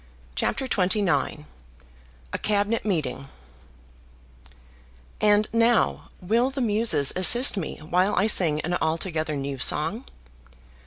[0.33, 1.45] CHAPTER XXIX
[2.33, 3.27] A Cabinet Meeting
[5.21, 10.05] And now will the Muses assist me while I sing an altogether new song?